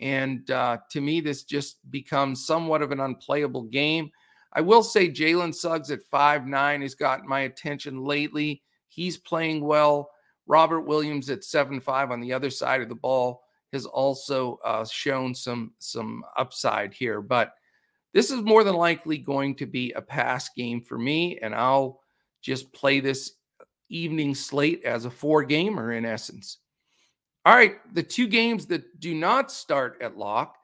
[0.00, 4.10] And uh, to me, this just becomes somewhat of an unplayable game.
[4.52, 8.62] I will say Jalen Suggs at five nine has gotten my attention lately.
[8.88, 10.10] He's playing well.
[10.46, 14.84] Robert Williams at seven five on the other side of the ball has also uh,
[14.84, 17.20] shown some some upside here.
[17.20, 17.52] But
[18.12, 22.00] this is more than likely going to be a pass game for me, and I'll
[22.42, 23.32] just play this
[23.88, 26.58] evening slate as a four gamer in essence.
[27.44, 30.56] All right, the two games that do not start at lock,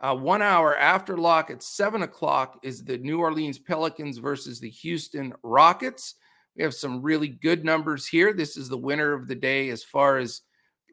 [0.00, 4.70] uh, one hour after lock at seven o'clock is the New Orleans Pelicans versus the
[4.70, 6.16] Houston Rockets.
[6.56, 8.32] We have some really good numbers here.
[8.32, 10.42] This is the winner of the day as far as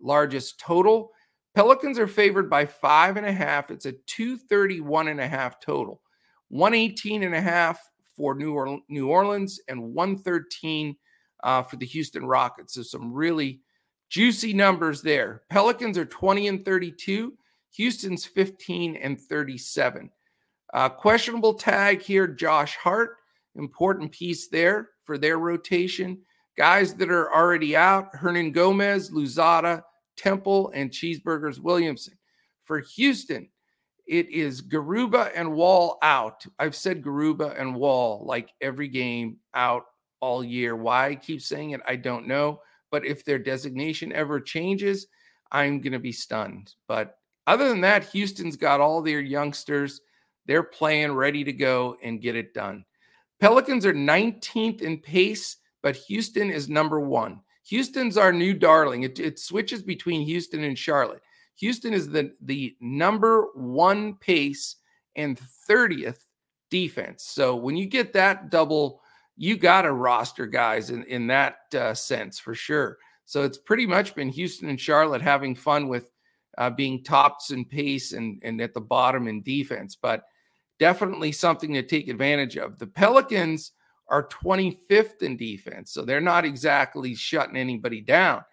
[0.02, 1.12] largest total.
[1.54, 3.72] Pelicans are favored by five and a half.
[3.72, 6.02] It's a 231 and a half total.
[6.50, 7.80] 118 and a half
[8.16, 10.96] for New, New Orleans and 113
[11.44, 12.76] uh, for the Houston Rockets.
[12.76, 13.62] So some really
[14.10, 15.44] juicy numbers there.
[15.50, 17.34] Pelicans are 20 and 32.
[17.76, 20.10] Houston's 15 and 37.
[20.74, 23.18] Uh, questionable tag here, Josh Hart.
[23.56, 26.20] Important piece there for their rotation.
[26.58, 29.84] Guys that are already out Hernangomez, Louzada,
[30.22, 32.18] Temple, and Cheeseburgers Williamson.
[32.64, 33.50] For Houston,
[34.08, 36.46] it is Garuba and Wall out.
[36.60, 39.86] I've said Garuba and Wall like every game out
[40.20, 40.76] all year.
[40.76, 42.62] Why I keep saying it, I don't know.
[42.92, 45.08] But if their designation ever changes,
[45.52, 46.74] I'm going to be stunned.
[46.88, 50.02] But other than that, Houston's got all their youngsters.
[50.46, 52.86] They're playing ready to go and get it done.
[53.40, 57.42] Pelicans are 19th in pace, but Houston is number one.
[57.68, 59.04] Houston's our new darling.
[59.04, 61.22] It, it switches between Houston and Charlotte.
[61.58, 64.78] Houston is the, the number one pace
[65.16, 66.20] and 30th
[66.70, 67.24] defense.
[67.24, 69.02] So when you get that double,
[69.38, 72.98] you got to roster guys in, in that uh, sense for sure.
[73.26, 76.12] So it's pretty much been Houston and Charlotte having fun with
[76.58, 80.24] uh, being tops in pace and, and at the bottom in defense, but
[80.80, 82.78] definitely something to take advantage of.
[82.78, 83.72] The Pelicans
[84.12, 88.44] are 25th in defense, so they're not exactly shutting anybody down.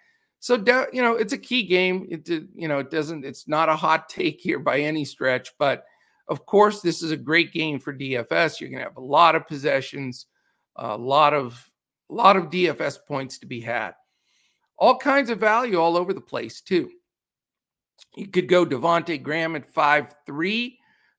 [0.40, 0.54] So
[0.92, 2.06] you know, it's a key game.
[2.08, 3.24] It you know, it doesn't.
[3.24, 5.84] It's not a hot take here by any stretch, but
[6.28, 8.60] of course, this is a great game for DFS.
[8.60, 10.26] You're going to have a lot of possessions,
[10.76, 11.68] a lot of
[12.10, 13.92] a lot of DFS points to be had.
[14.78, 16.90] All kinds of value all over the place too.
[18.14, 20.78] You could go Devonte Graham at five three.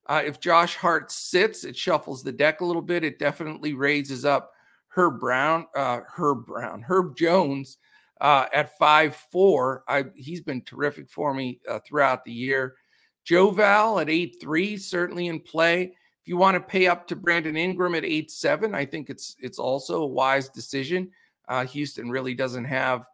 [0.10, 3.04] Uh, if Josh Hart sits, it shuffles the deck a little bit.
[3.04, 4.52] It definitely raises up
[4.88, 7.78] Herb Brown, uh, Herb Brown, Herb Jones
[8.19, 9.84] uh, at five four.
[10.15, 12.76] He's been terrific for me uh, throughout the year.
[13.24, 15.84] Joe Val at eight three, certainly in play.
[15.84, 19.36] If you want to pay up to Brandon Ingram at eight seven, I think it's
[19.39, 21.12] it's also a wise decision.
[21.48, 23.06] Uh, Houston really doesn't have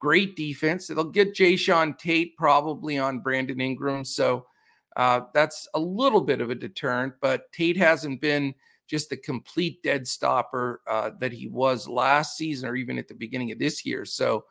[0.00, 0.88] great defense.
[0.88, 4.46] They'll get Jae'Sean Tate probably on Brandon Ingram, so
[4.96, 7.14] uh, that's a little bit of a deterrent.
[7.20, 8.54] But Tate hasn't been
[8.86, 13.14] just the complete dead stopper uh, that he was last season or even at the
[13.14, 14.04] beginning of this year.
[14.04, 14.44] So,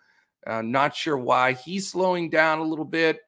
[0.48, 3.20] uh, not sure why he's slowing down a little bit.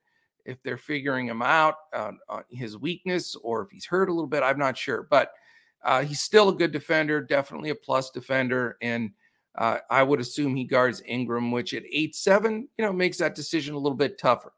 [0.45, 2.11] If they're figuring him out, uh,
[2.49, 5.05] his weakness, or if he's hurt a little bit, I'm not sure.
[5.09, 5.31] But
[5.83, 9.11] uh, he's still a good defender, definitely a plus defender, and
[9.55, 13.35] uh, I would assume he guards Ingram, which at eight seven, you know, makes that
[13.35, 14.53] decision a little bit tougher.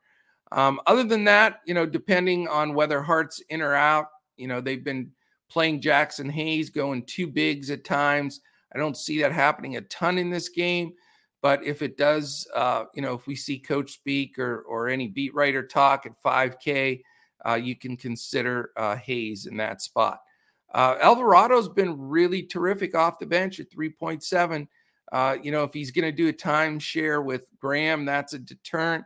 [0.54, 4.06] Um, other than that, you know, depending on whether Hart's in or out,
[4.38, 5.12] you know, they've been
[5.50, 8.40] playing Jaxson Hayes, going two bigs at times.
[8.74, 10.94] I don't see that happening a ton in this game,
[11.42, 15.08] but if it does, uh, you know, if we see Coach speak or or any
[15.08, 17.02] beat writer talk at 5K,
[17.48, 20.20] uh, you can consider uh, Hayes in that spot.
[20.74, 24.68] Uh, Alvarado's been really terrific off the bench at 3.7.
[25.12, 29.04] Uh, you know, if he's going to do a timeshare with Graham, that's a deterrent.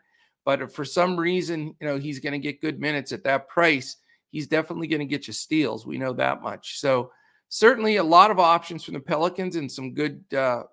[0.47, 3.97] But for some reason, you know, he's going to get good minutes at that price
[4.29, 5.85] he's definitely going to get you steals.
[5.85, 6.79] We know that much.
[6.79, 7.11] So
[7.49, 10.63] certainly a lot of options from the Pelicans and some good uh,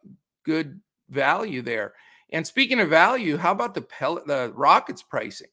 [0.45, 1.95] good value there.
[2.31, 5.49] And speaking of value, how about the Pel- the Rockets pricing?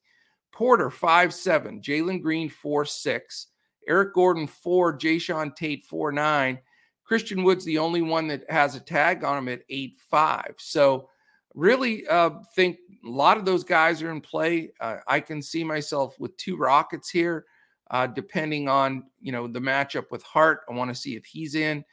[0.51, 3.47] Porter five seven, Jalen Green four six,
[3.87, 6.59] Eric Gordon four, Jae'Sean Tate four nine.
[7.05, 10.55] Christian Wood's the only one that has a tag on him at eight five.
[10.57, 11.09] So
[11.53, 14.71] really uh, think a lot of those guys are in play.
[14.79, 17.45] Uh, I can see myself with two Rockets here
[17.91, 20.61] uh, depending on you know the matchup with Hart.
[20.69, 21.83] I want to see if he's in,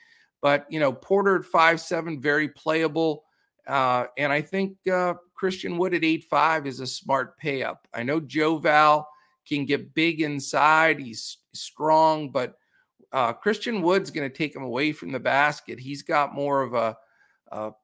[0.40, 3.24] but you know Porter at five seven, very playable,
[3.66, 7.86] uh, and I think uh, Christian Wood at eight five is a smart pay up.
[7.92, 9.08] I know Joe Val
[9.46, 12.54] can get big inside; he's strong, but
[13.12, 15.80] uh, Christian Wood's going to take him away from the basket.
[15.80, 16.96] He's got more of a,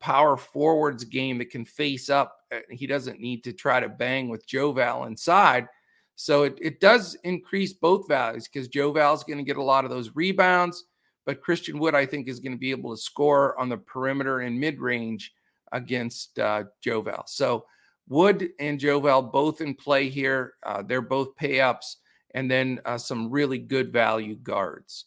[0.00, 2.36] power forwards game that can face up.
[2.52, 5.68] Uh, he doesn't need to try to bang with Joe Val inside
[6.16, 9.62] so it, it does increase both values because Joe Val is going to get a
[9.62, 10.84] lot of those rebounds,
[11.26, 14.40] but Christian Wood, I think, is going to be able to score on the perimeter
[14.40, 15.32] and mid range
[15.72, 17.24] against uh, Joe Val.
[17.26, 17.66] So
[18.08, 20.54] Wood and Joe Val both in play here.
[20.62, 21.96] Uh, they're both pay ups,
[22.34, 25.06] and then uh, some really good value guards.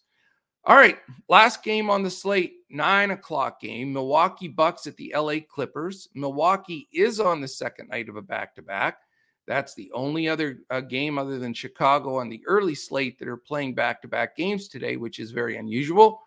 [0.66, 0.98] All right,
[1.30, 3.94] last game on the slate, nine o'clock game.
[3.94, 6.10] Milwaukee Bucks at the LA Clippers.
[6.14, 9.00] Milwaukee is on the second night of a back to back.
[9.48, 13.38] That's the only other uh, game other than Chicago on the early slate that are
[13.38, 16.22] playing back to back games today, which is very unusual.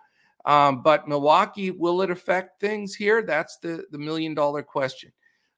[0.46, 3.22] Um, but Milwaukee, will it affect things here?
[3.22, 5.12] That's the, the million dollar question.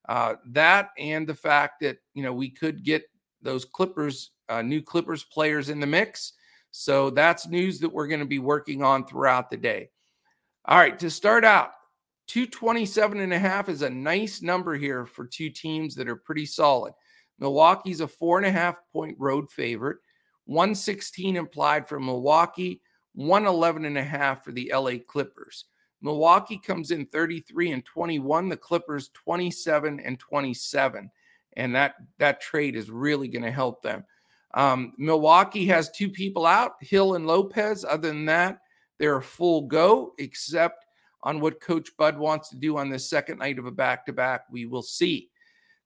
[0.08, 3.04] Uh, that and the fact that, you know, we could get
[3.40, 6.32] those Clippers, uh, new Clippers players in the mix.
[6.72, 9.90] So that's news that we're going to be working on throughout the day.
[10.66, 11.72] All right, to start out,
[12.28, 16.46] 227 and a half is a nice number here for two teams that are pretty
[16.46, 16.92] solid.
[17.40, 19.98] Milwaukee's a four and a half point road favorite,
[20.44, 22.80] 116 implied for Milwaukee,
[23.14, 25.64] 111 and a half for the LA Clippers.
[26.00, 31.10] Milwaukee comes in 33 and 21, the Clippers 27 and 27.
[31.56, 34.04] And that that trade is really going to help them.
[34.54, 37.84] Um, Milwaukee has two people out, Hill and Lopez.
[37.84, 38.60] Other than that,
[38.98, 40.86] they're full go, except
[41.22, 44.12] on what Coach Bud wants to do on the second night of a back to
[44.12, 44.42] back.
[44.50, 45.30] We will see.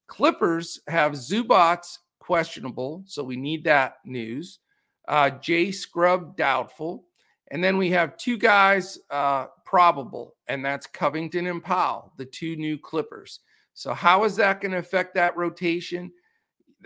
[0.06, 1.84] Clippers have Zubac
[2.18, 4.60] questionable, so we need that news.
[5.08, 7.04] Uh, Jay Scrubb doubtful.
[7.52, 12.56] And then we have two guys uh, probable, and that's Covington and Powell, the two
[12.56, 13.40] new Clippers.
[13.74, 16.10] So, how is that going to affect that rotation?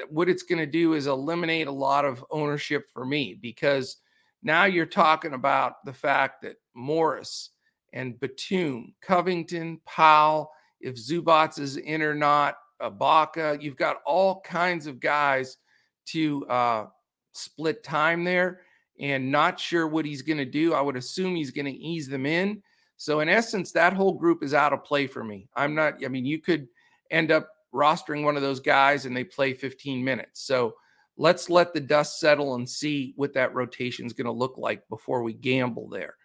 [0.08, 3.96] What it's going to do is eliminate a lot of ownership for me because
[4.42, 7.50] now you're talking about the fact that Morris
[7.92, 14.86] and Batum, Covington, Powell, if Zubac is in or not, Ibaka, you've got all kinds
[14.86, 15.58] of guys
[16.06, 16.86] to uh,
[17.32, 18.60] split time there
[18.98, 20.74] and not sure what he's going to do.
[20.74, 22.62] I would assume he's going to ease them in.
[22.96, 25.48] So, in essence, that whole group is out of play for me.
[25.54, 26.68] I'm not, I mean, you could
[27.10, 30.42] end up rostering one of those guys and they play 15 minutes.
[30.42, 30.74] So,
[31.20, 34.88] let's let the dust settle and see what that rotation is going to look like
[34.88, 36.16] before we gamble there.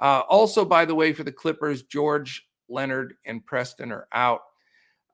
[0.00, 4.40] Uh, also, by the way, for the Clippers, George Leonard and Preston are out.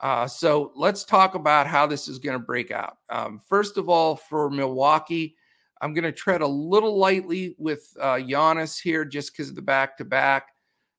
[0.01, 2.99] Uh, so let's talk about how this is going to break out.
[3.11, 5.35] Um, first of all, for Milwaukee,
[5.81, 9.63] I'm going to tread a little lightly with uh, Giannis here just because of the
[9.63, 10.47] back to back.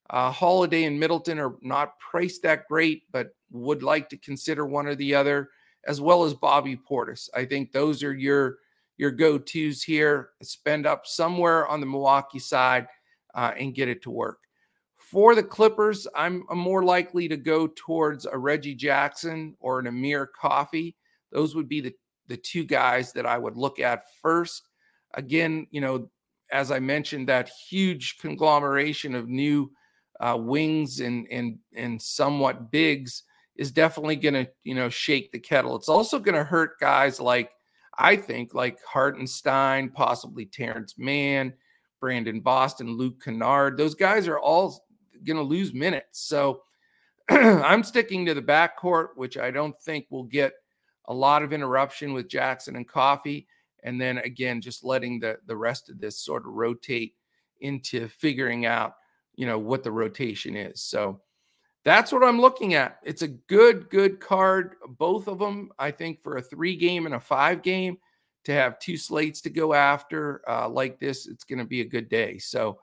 [0.10, 4.96] Holiday and Middleton are not priced that great, but would like to consider one or
[4.96, 5.50] the other,
[5.88, 7.30] as well as Bobby Portis.
[7.34, 8.58] I think those are your
[8.98, 10.30] your go tos here.
[10.42, 12.88] Spend up somewhere on the Milwaukee side
[13.34, 14.40] uh, and get it to work.
[14.96, 20.28] For the Clippers, I'm, more likely to go towards a Reggie Jackson or an Amir
[20.28, 20.96] Coffey.
[21.32, 21.94] Those would be the,
[22.28, 24.64] the two guys that I would look at first
[25.16, 26.10] again, you know,
[26.52, 29.72] as I mentioned, that huge conglomeration of new
[30.20, 33.24] uh, wings and and and somewhat bigs
[33.56, 35.76] is definitely going to you know shake the kettle.
[35.76, 37.52] It's also going to hurt guys like
[37.98, 41.54] I think like Hartenstein, possibly Terance Mann,
[42.02, 43.78] Brandon Boston, Luke Kennard.
[43.78, 44.86] Those guys are all
[45.24, 46.22] going to lose minutes.
[46.22, 46.62] So
[47.30, 50.54] I'm sticking to the backcourt, which I don't think will get
[51.08, 53.48] a lot of interruption with Jackson and Coffey.
[53.84, 57.14] and then again just letting the the rest of this sort of rotate
[57.62, 58.96] into figuring out
[59.36, 61.22] you know what the rotation is so
[61.86, 66.22] that's what i'm looking at it's a good good card both of them i think
[66.22, 67.98] for a three game and a five game
[68.44, 71.86] to have two slates to go after uh, like this it's going to be a
[71.86, 72.80] good day so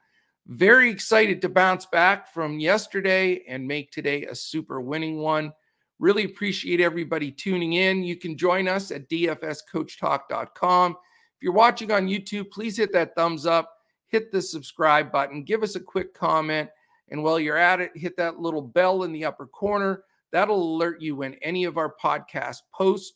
[0.46, 5.52] very excited to bounce back from yesterday and make today a super winning one
[6.02, 8.02] Really appreciate everybody tuning in.
[8.02, 10.90] You can join us at dfscoachtalk.com.
[10.90, 13.72] If you're watching on YouTube, please hit that thumbs up,
[14.08, 16.68] hit the subscribe button, give us a quick comment.
[17.10, 20.04] And while you're at it, hit that little bell in the upper corner.
[20.30, 23.14] That'll alert you when any of our podcasts post.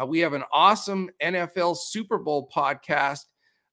[0.00, 3.24] Uh, we have an awesome NFL Super Bowl podcast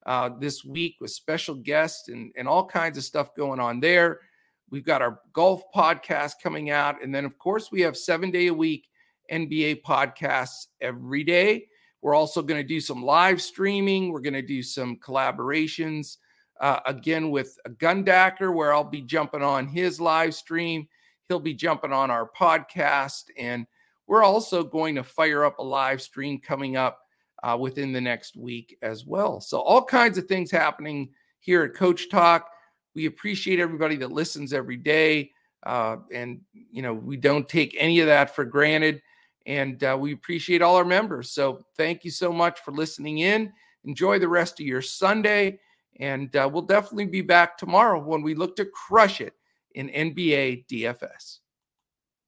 [0.06, 4.22] uh, this week with special guests and, and all kinds of stuff going on there.
[4.70, 7.04] We've got our golf podcast coming out.
[7.04, 8.88] And then, of course, we have seven day a week
[9.32, 11.68] NBA podcasts every day.
[12.02, 14.12] We're also going to do some live streaming.
[14.12, 16.18] We're going to do some collaborations
[16.60, 20.88] uh, again with Gundacker, where I'll be jumping on his live stream.
[21.28, 23.26] He'll be jumping on our podcast.
[23.38, 23.66] And
[24.08, 27.00] we're also going to fire up a live stream coming up
[27.44, 29.40] uh, within the next week as well.
[29.40, 32.50] So, all kinds of things happening here at Coach Talk.
[32.96, 35.32] We appreciate everybody that listens every day.
[35.64, 39.02] Uh, and, you know, we don't take any of that for granted.
[39.46, 41.32] And uh, we appreciate all our members.
[41.32, 43.54] So thank you so much for listening in.
[43.84, 45.60] Enjoy the rest of your Sunday.
[45.98, 49.34] And uh, we'll definitely be back tomorrow when we look to crush it
[49.76, 51.40] in NBA DFS.